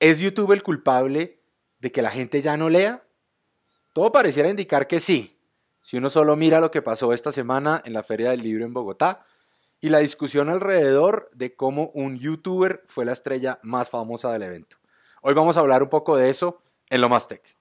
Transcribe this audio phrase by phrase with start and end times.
[0.00, 1.40] ¿Es YouTube el culpable
[1.78, 3.04] de que la gente ya no lea?
[3.92, 5.40] Todo pareciera indicar que sí,
[5.80, 8.74] si uno solo mira lo que pasó esta semana en la Feria del Libro en
[8.74, 9.26] Bogotá
[9.80, 14.78] y la discusión alrededor de cómo un youtuber fue la estrella más famosa del evento.
[15.22, 17.56] Hoy vamos a hablar un poco de eso en Lo Más Tech.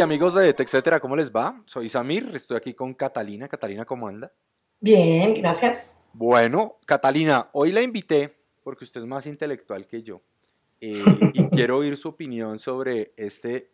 [0.00, 1.62] Amigos de TechCetera, ¿cómo les va?
[1.64, 3.48] Soy Samir, estoy aquí con Catalina.
[3.48, 4.30] Catalina, ¿cómo anda?
[4.78, 5.78] Bien, gracias.
[6.12, 10.20] Bueno, Catalina, hoy la invité porque usted es más intelectual que yo
[10.80, 13.70] eh, y quiero oír su opinión sobre este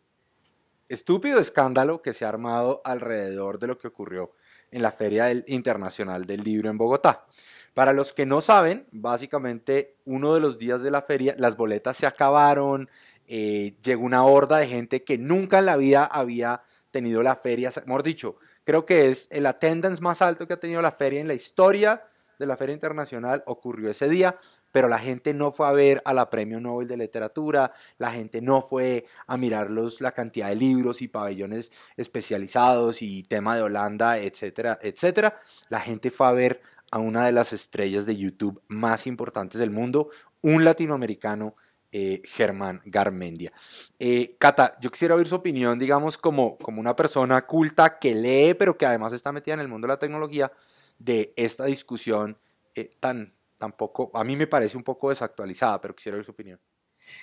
[0.88, 4.32] estúpido escándalo que se ha armado alrededor de lo que ocurrió
[4.70, 7.26] en la Feria Internacional del Libro en Bogotá.
[7.74, 11.96] Para los que no saben, básicamente uno de los días de la feria las boletas
[11.96, 12.90] se acabaron,
[13.26, 17.70] eh, llegó una horda de gente que nunca en la vida había tenido la feria,
[17.86, 21.28] mejor dicho, creo que es el attendance más alto que ha tenido la feria en
[21.28, 22.04] la historia
[22.38, 24.38] de la feria internacional, ocurrió ese día,
[24.72, 28.40] pero la gente no fue a ver a la Premio Nobel de Literatura, la gente
[28.40, 33.62] no fue a mirar los, la cantidad de libros y pabellones especializados y tema de
[33.62, 35.38] Holanda, etcétera, etcétera.
[35.68, 39.70] La gente fue a ver a una de las estrellas de YouTube más importantes del
[39.70, 41.54] mundo, un latinoamericano
[41.94, 43.52] eh, Germán Garmendia.
[43.98, 48.54] Eh, Cata, yo quisiera oír su opinión, digamos, como, como una persona culta que lee,
[48.54, 50.50] pero que además está metida en el mundo de la tecnología,
[50.98, 52.38] de esta discusión
[52.74, 56.30] eh, tan, tan poco, a mí me parece un poco desactualizada, pero quisiera oír su
[56.30, 56.58] opinión.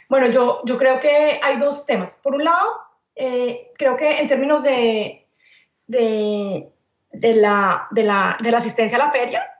[0.07, 2.13] Bueno, yo, yo creo que hay dos temas.
[2.21, 2.79] Por un lado,
[3.75, 5.27] creo que en términos de,
[5.87, 6.69] de,
[7.11, 9.51] de, la, de, la, de la asistencia a la feria,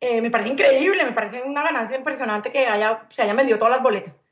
[0.00, 3.82] me parece increíble, me parece una ganancia impresionante que haya, se hayan vendido todas las
[3.82, 4.23] boletas.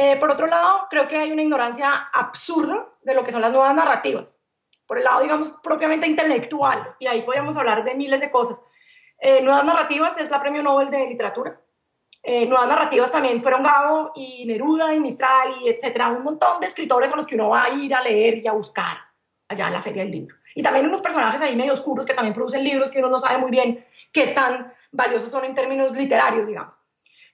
[0.00, 3.50] Eh, por otro lado, creo que hay una ignorancia absurda de lo que son las
[3.50, 4.38] nuevas narrativas.
[4.86, 8.62] Por el lado, digamos, propiamente intelectual, y ahí podríamos hablar de miles de cosas.
[9.18, 11.60] Eh, nuevas narrativas es la premio Nobel de literatura.
[12.22, 16.68] Eh, nuevas narrativas también fueron Gabo y Neruda y Mistral y etcétera, un montón de
[16.68, 18.98] escritores a los que uno va a ir a leer y a buscar
[19.48, 20.36] allá en la Feria del Libro.
[20.54, 23.38] Y también unos personajes ahí medio oscuros que también producen libros que uno no sabe
[23.38, 26.80] muy bien qué tan valiosos son en términos literarios, digamos.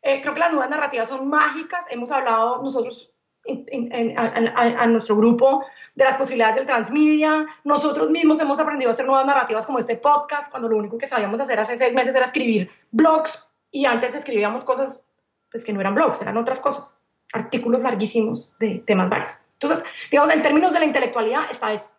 [0.05, 1.87] Eh, creo que las nuevas narrativas son mágicas.
[1.89, 3.11] Hemos hablado nosotros
[3.47, 7.47] en, a, nuestro grupo de las posibilidades del transmedia.
[7.65, 11.09] Nosotros mismos hemos aprendido a hacer nuevas narrativas como este podcast, cuando lo único que
[11.09, 15.07] sabíamos hacer hace seis meses era escribir blogs y antes escribíamos cosas
[15.51, 16.99] pues, que no eran blogs, eran otras cosas,
[17.33, 19.33] artículos larguísimos de temas varios.
[19.55, 21.95] Entonces, digamos, en términos de la intelectualidad está eso.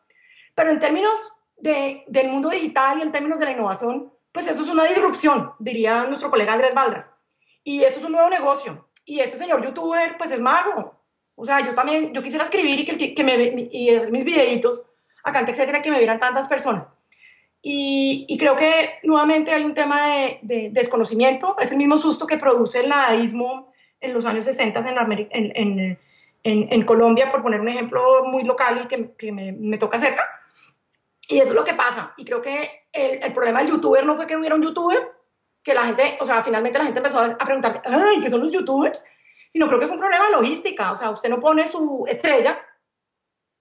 [0.54, 4.62] Pero en términos de, del mundo digital y en términos de la innovación, pues eso
[4.62, 7.15] es una disrupción, diría nuestro colega Andrés Valdra.
[7.66, 8.88] Y eso es un nuevo negocio.
[9.04, 10.96] Y ese señor youtuber, pues es mago.
[11.36, 13.34] O sea, yo también, yo quisiera escribir y que, que me,
[13.72, 14.84] y mis videitos
[15.26, 16.86] acá etcétera, que me vieran tantas personas.
[17.62, 22.28] Y, y, creo que nuevamente hay un tema de, de, desconocimiento, es el mismo susto
[22.28, 25.98] que produce el nadaísmo en los años 60 en, en, en,
[26.44, 30.30] en, Colombia, por poner un ejemplo muy local y que, que me, me, toca cerca.
[31.28, 32.14] Y eso es lo que pasa.
[32.18, 35.15] Y creo que el, el problema del youtuber no fue que hubiera un youtuber,
[35.66, 38.52] que la gente, o sea, finalmente la gente empezó a preguntarse, ay, ¿qué son los
[38.52, 39.04] youtubers?
[39.50, 42.64] Sino creo que fue un problema de logística, o sea, usted no pone su estrella,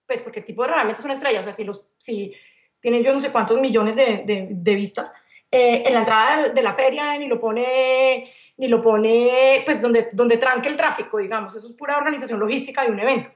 [0.06, 2.34] pues porque el tipo realmente es una estrella, o sea, si, los, si
[2.78, 5.14] tiene yo no sé cuántos millones de, de, vistas,
[5.50, 10.10] eh, en la entrada de la feria ni lo pone, ni lo pone, pues donde,
[10.12, 13.30] donde tranque el tráfico, digamos, eso es pura organización logística de un evento.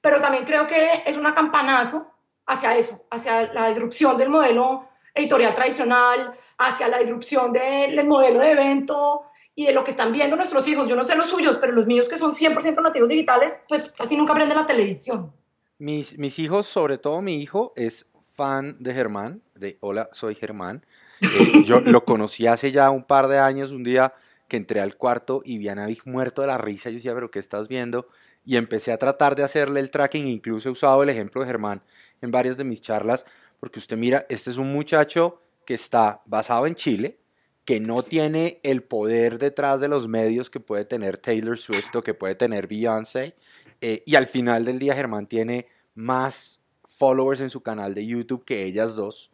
[0.00, 2.06] Pero también creo que es una campanazo
[2.46, 8.52] hacia eso, hacia la disrupción del modelo editorial tradicional, hacia la disrupción del modelo de
[8.52, 9.22] evento
[9.54, 10.88] y de lo que están viendo nuestros hijos.
[10.88, 14.16] Yo no sé los suyos, pero los míos que son 100% nativos digitales, pues casi
[14.16, 15.32] nunca aprenden la televisión.
[15.78, 20.84] Mis, mis hijos, sobre todo mi hijo, es fan de Germán, de Hola, soy Germán.
[21.20, 24.14] Eh, yo lo conocí hace ya un par de años, un día
[24.48, 26.90] que entré al cuarto y vi a muerto de la risa.
[26.90, 28.08] Yo decía, pero ¿qué estás viendo?
[28.44, 31.82] Y empecé a tratar de hacerle el tracking, incluso he usado el ejemplo de Germán
[32.20, 33.24] en varias de mis charlas,
[33.62, 37.20] porque usted mira, este es un muchacho que está basado en Chile,
[37.64, 42.02] que no tiene el poder detrás de los medios que puede tener Taylor Swift o
[42.02, 43.36] que puede tener Beyoncé,
[43.80, 48.44] eh, y al final del día Germán tiene más followers en su canal de YouTube
[48.44, 49.30] que ellas dos.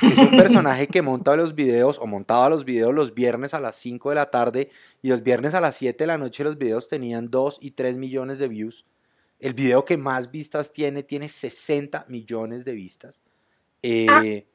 [0.00, 3.74] Es un personaje que monta los videos o montaba los videos los viernes a las
[3.74, 4.70] 5 de la tarde
[5.02, 7.96] y los viernes a las 7 de la noche los videos tenían 2 y 3
[7.96, 8.86] millones de views.
[9.40, 13.22] El video que más vistas tiene tiene 60 millones de vistas.
[13.82, 14.46] Eh,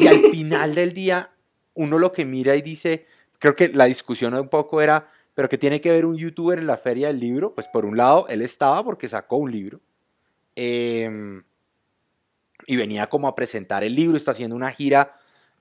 [0.00, 1.30] y al final del día,
[1.74, 3.06] uno lo que mira y dice,
[3.38, 6.66] creo que la discusión un poco era, pero ¿qué tiene que ver un youtuber en
[6.66, 7.54] la feria del libro?
[7.54, 9.80] Pues por un lado, él estaba porque sacó un libro.
[10.56, 11.42] Em,
[12.66, 15.14] y venía como a presentar el libro, está haciendo una gira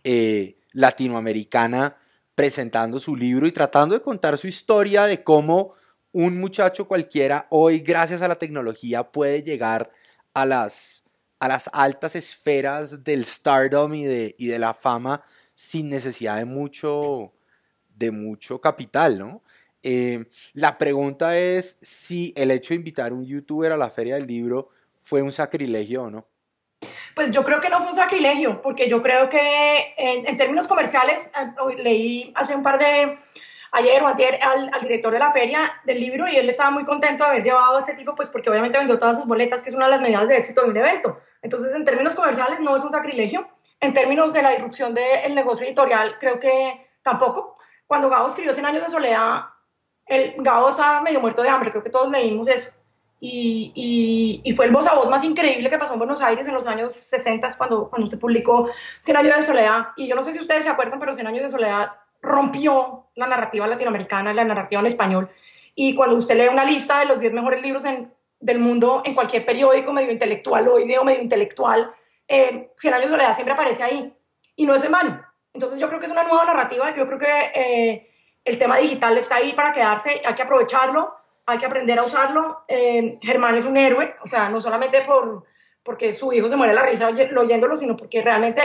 [0.03, 1.97] eh, latinoamericana
[2.35, 5.73] presentando su libro y tratando de contar su historia de cómo
[6.11, 9.91] un muchacho cualquiera hoy, gracias a la tecnología, puede llegar
[10.33, 11.03] a las,
[11.39, 15.23] a las altas esferas del stardom y de, y de la fama
[15.55, 17.33] sin necesidad de mucho,
[17.95, 19.43] de mucho capital, ¿no?
[19.81, 24.15] Eh, la pregunta es si el hecho de invitar a un youtuber a la feria
[24.15, 24.69] del libro
[25.01, 26.27] fue un sacrilegio o no.
[27.15, 31.19] Pues yo creo que no fue un sacrilegio, porque yo creo que en, términos comerciales,
[31.19, 33.17] eh, leí hace un par de,
[33.71, 37.23] ayer o ayer al, director de la feria del libro y él estaba muy contento
[37.23, 39.75] de haber llevado a este tipo, pues porque obviamente vendió todas sus boletas, que es
[39.75, 41.19] una de las medidas de éxito de un evento.
[41.41, 43.47] Entonces, en términos comerciales no es un sacrilegio.
[43.79, 47.57] En términos de la disrupción del negocio editorial, creo que tampoco.
[47.87, 49.45] Cuando Gabo escribió 100 años de soledad,
[50.05, 52.71] el Gabo estaba medio muerto de hambre, creo que todos leímos eso.
[53.21, 56.53] Y, y, fue el voz a voz más increíble que pasó en Buenos Aires en
[56.53, 58.69] los años 60 cuando, cuando usted publicó
[59.03, 59.89] Cien años de soledad.
[59.97, 63.27] Y yo no sé si ustedes se acuerdan, pero Cien años de soledad rompió la
[63.27, 65.29] narrativa latinoamericana, la narrativa en español.
[65.75, 69.15] Y cuando usted lee una lista de los 10 mejores libros en, del mundo en
[69.15, 71.93] cualquier periódico medio intelectual o ideo medio intelectual,
[72.27, 74.13] eh, Cien años de soledad siempre aparece ahí.
[74.55, 75.25] Y no es en vano.
[75.53, 76.95] Entonces yo creo que es una nueva narrativa.
[76.95, 78.11] Yo creo que eh,
[78.43, 80.21] el tema digital está ahí para quedarse.
[80.25, 81.19] Hay que aprovecharlo
[81.49, 82.63] hay que aprender a usarlo.
[82.67, 85.45] Eh, Germán es un héroe, o sea, no solamente por,
[85.83, 88.61] porque su hijo se muere la risa oyéndolo, sino porque realmente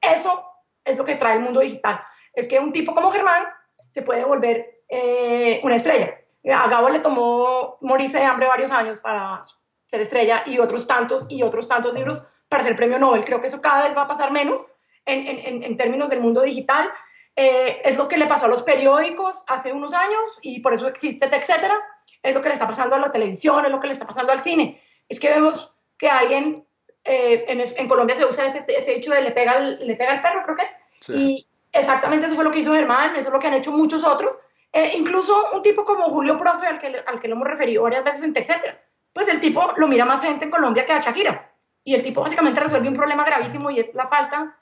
[0.00, 0.44] eso
[0.84, 2.00] es lo que trae el mundo digital.
[2.36, 3.42] Es que un tipo como Germán
[3.90, 6.20] se puede volver eh, una estrella.
[6.54, 9.42] A Gabo le tomó morirse de hambre varios años para
[9.86, 13.24] ser estrella y otros tantos y otros tantos libros para ser premio Nobel.
[13.24, 14.64] Creo que eso cada vez va a pasar menos
[15.04, 16.88] en, en, en términos del mundo digital.
[17.34, 20.88] Eh, es lo que le pasó a los periódicos hace unos años y por eso
[20.88, 21.78] existe etcétera
[22.22, 24.32] es lo que le está pasando a la televisión, es lo que le está pasando
[24.32, 24.80] al cine.
[25.08, 26.66] Es que vemos que alguien,
[27.04, 30.14] eh, en, en, Colombia se usa ese, ese, hecho de le pega, el, le pega
[30.14, 31.08] el perro, creo que es.
[31.08, 31.46] Y
[31.78, 34.36] exactamente eso fue lo que hizo Germán, eso es lo que han hecho muchos otros.
[34.72, 38.04] Eh, incluso un tipo como Julio Profe, al que, al que lo hemos referido varias
[38.04, 38.82] veces en etcétera,
[39.12, 41.52] pues el tipo lo mira más gente en Colombia que a Shakira.
[41.84, 44.56] Y el tipo básicamente resuelve un problema gravísimo y es la falta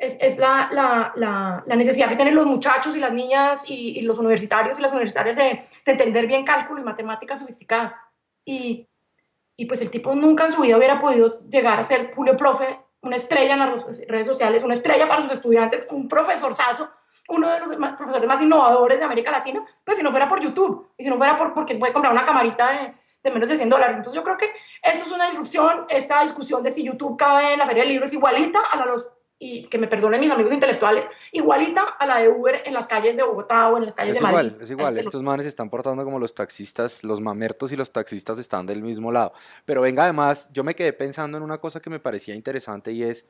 [0.00, 4.78] es, la, la, la, necesidad que tienen los muchachos y las niñas y, los universitarios
[4.78, 5.42] y las universitarias de,
[5.84, 8.00] de, entender bien cálculo y matemática sofisticada.
[8.44, 8.88] Y,
[9.56, 12.80] y, pues el tipo nunca en su vida hubiera podido llegar a ser Julio Profe,
[13.02, 16.90] una estrella en las redes sociales, una estrella para sus estudiantes, un profesorzazo,
[17.28, 20.90] uno de los profesores más innovadores de América Latina, pues si no fuera por YouTube
[20.98, 23.68] y si no fuera por, porque puede comprar una camarita de, de menos de 100
[23.68, 23.96] dólares.
[23.96, 24.50] Entonces yo creo que
[24.82, 28.06] esto es una disrupción, esta discusión de si YouTube cabe en la feria del libro
[28.06, 29.06] es igualita a la de los
[29.42, 33.16] y que me perdonen mis amigos intelectuales, igualita a la de Uber en las calles
[33.16, 34.48] de Bogotá o en las calles de Madrid.
[34.50, 37.90] Igual, es igual, estos manes se están portando como los taxistas, los mamertos y los
[37.90, 39.32] taxistas están del mismo lado.
[39.64, 43.02] Pero venga, además, yo me quedé pensando en una cosa que me parecía interesante y
[43.02, 43.26] es,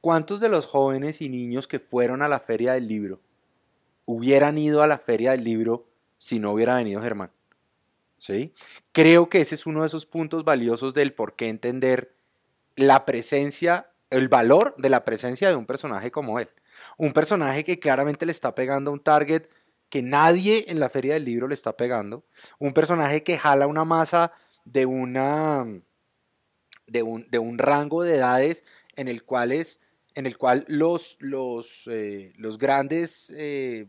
[0.00, 3.18] ¿cuántos de los jóvenes y niños que fueron a la feria del libro
[4.04, 5.88] hubieran ido a la feria del libro
[6.18, 7.32] si no hubiera venido Germán?
[8.16, 8.54] ¿Sí?
[8.92, 12.14] Creo que ese es uno de esos puntos valiosos del por qué entender
[12.76, 16.48] la presencia el valor de la presencia de un personaje como él.
[16.96, 19.48] Un personaje que claramente le está pegando a un target
[19.88, 22.24] que nadie en la feria del libro le está pegando.
[22.58, 24.32] Un personaje que jala una masa
[24.64, 25.66] de una
[26.86, 28.64] de un, de un rango de edades
[28.96, 29.80] en el cual, es,
[30.14, 33.86] en el cual los, los, eh, los grandes eh,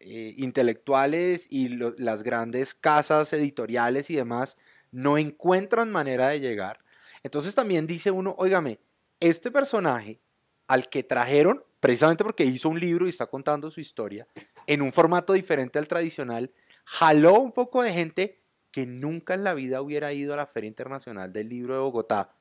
[0.00, 4.56] eh, intelectuales y las grandes casas editoriales y demás
[4.90, 6.80] no encuentran manera de llegar.
[7.22, 8.80] Entonces también dice uno, óigame,
[9.22, 10.20] este personaje
[10.66, 14.26] al que trajeron, precisamente porque hizo un libro y está contando su historia,
[14.66, 16.52] en un formato diferente al tradicional,
[16.84, 20.68] jaló un poco de gente que nunca en la vida hubiera ido a la Feria
[20.68, 22.34] Internacional del Libro de Bogotá,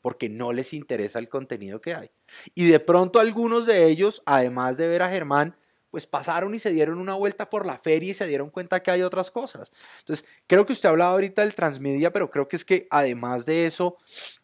[0.00, 2.10] porque no les interesa el contenido que hay.
[2.54, 5.56] Y de pronto algunos de ellos, además de ver a Germán,
[5.94, 8.90] pues pasaron y se dieron una vuelta por la feria y se dieron cuenta que
[8.90, 9.70] hay otras cosas.
[10.00, 13.46] Entonces, creo que usted ha hablado ahorita del transmedia, pero creo que es que además
[13.46, 13.96] de eso,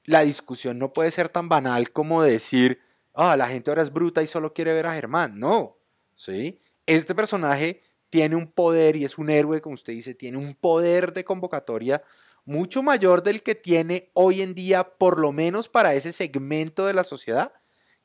[0.05, 2.79] la discusión no puede ser tan banal como decir,
[3.15, 5.41] ah, la gente ahora es bruta y solo quiere ver a Germán.
[5.41, 5.77] No,
[6.15, 6.61] ¿sí?
[6.87, 11.13] Este personaje tiene un poder y es un héroe, como usted dice, tiene un poder
[11.13, 12.01] de convocatoria
[12.45, 16.95] mucho mayor del que tiene hoy en día, por lo menos para ese segmento de
[16.95, 17.53] la sociedad,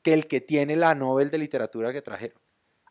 [0.02, 2.45] que el que tiene la Nobel de Literatura que trajeron.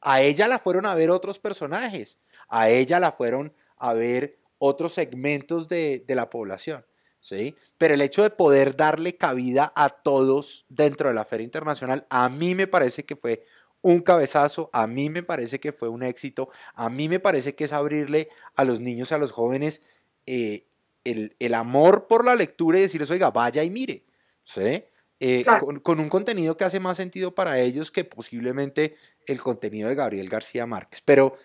[0.07, 4.93] A ella la fueron a ver otros personajes, a ella la fueron a ver otros
[4.93, 6.85] segmentos de, la población.
[7.19, 7.55] ¿sí?
[7.79, 12.29] Pero el hecho de poder darle cabida a todos dentro de la Feria Internacional, a
[12.29, 13.41] mí me parece que fue
[13.81, 17.63] un cabezazo, a mí me parece que fue un éxito, a mí me parece que
[17.63, 19.81] es abrirle a los niños, a los jóvenes,
[20.27, 20.67] eh,
[21.03, 24.05] el, amor por la lectura y decirles, oiga, vaya y mire,
[24.43, 24.83] ¿sí?
[25.19, 25.45] Eh,
[25.81, 28.95] con, un contenido que hace más sentido para ellos que posiblemente
[29.25, 31.01] el contenido de Gabriel García Márquez.
[31.01, 31.37] Pero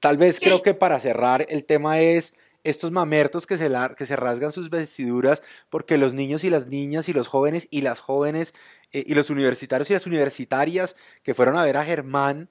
[0.00, 4.16] tal vez creo que para cerrar el tema es estos mamertos que se, que se
[4.16, 8.54] rasgan sus vestiduras porque los niños y las niñas y los jóvenes y las jóvenes
[8.92, 12.50] eh, y los universitarios y las universitarias que fueron a ver a Germán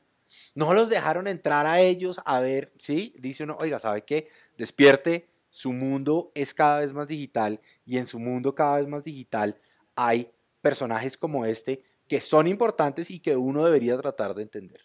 [0.56, 3.14] no los dejaron entrar a ellos a ver, ¿sí?
[3.20, 4.30] Dice uno, oiga, ¿sabe qué?
[4.58, 9.04] Despierte, su mundo es cada vez más digital y en su mundo cada vez más
[9.04, 9.58] digital
[9.96, 14.82] hay personajes como este que son importantes y que uno debería tratar de entender.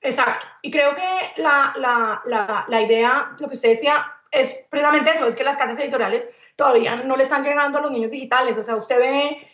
[0.00, 0.46] Exacto.
[0.62, 3.94] Y creo que la, la, la, idea, lo que usted decía,
[4.30, 7.90] es precisamente eso, es que las casas editoriales todavía no le están llegando a los
[7.90, 8.56] niños digitales.
[8.56, 9.48] O sea, usted ve,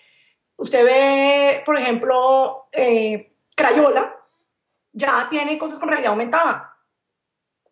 [0.56, 4.16] usted ve, por ejemplo, eh, Crayola,
[4.92, 6.72] ya tiene cosas con realidad aumentada.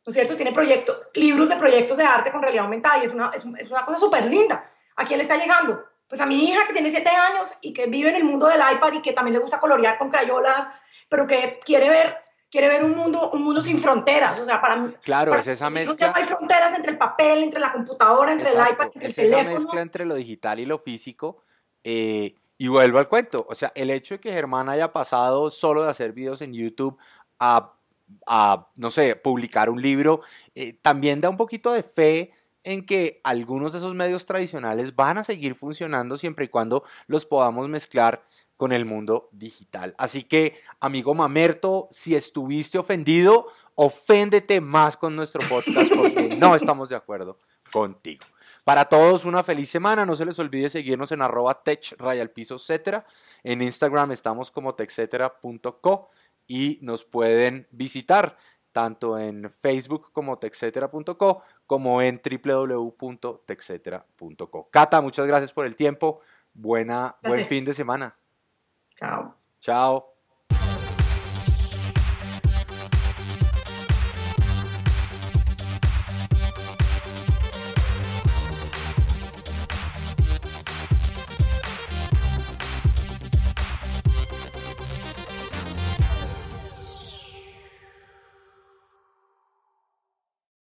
[0.06, 0.36] ¿No es cierto?
[0.36, 3.86] Tiene proyectos, libros de proyectos de arte con realidad aumentada y es una, es una
[3.86, 4.70] cosa súper linda.
[4.96, 5.82] ¿A quién le está llegando?
[6.08, 8.60] Pues a mi hija que tiene siete años y que vive en el mundo del
[8.60, 10.68] iPad y que también le gusta colorear con crayolas,
[11.08, 14.38] pero que quiere ver quiere ver un mundo, un mundo sin fronteras.
[14.38, 14.94] O sea, para mí.
[15.02, 16.06] Claro, es esa mezcla.
[16.06, 19.24] No hay fronteras entre el papel, entre la computadora, entre el iPad, entre es el
[19.24, 19.50] teléfono.
[19.50, 21.42] esa mezcla entre lo digital y lo físico.
[21.82, 23.44] Eh, y vuelvo al cuento.
[23.48, 26.96] O sea, el hecho de que Germán haya pasado solo de hacer videos en YouTube
[27.40, 27.72] a,
[28.28, 30.20] a no sé, publicar un libro,
[30.54, 32.32] eh, también da un poquito de fe
[32.64, 37.26] en que algunos de esos medios tradicionales van a seguir funcionando siempre y cuando los
[37.26, 38.24] podamos mezclar
[38.56, 39.94] con el mundo digital.
[39.98, 46.88] Así que, amigo Mamerto, si estuviste ofendido, oféndete más con nuestro podcast porque no estamos
[46.88, 47.38] de acuerdo
[47.72, 48.24] contigo.
[48.64, 50.06] Para todos, una feliz semana.
[50.06, 51.96] No se les olvide seguirnos en arroba tech,
[52.32, 53.04] piso, etcétera.
[53.42, 56.10] En Instagram estamos como techcetera.co
[56.46, 58.36] y nos pueden visitar
[58.74, 64.68] tanto en Facebook como techcetera.co como en www.techcetera.co.
[64.70, 66.20] Cata, muchas gracias por el tiempo.
[66.52, 68.16] Buena, buen fin de semana.
[68.96, 69.36] Chao.
[69.60, 70.13] Chao.